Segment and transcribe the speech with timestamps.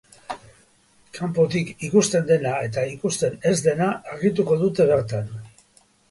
[1.17, 5.29] Kanpotik ikusten dena eta ikusten ez dena argituko dute bertan.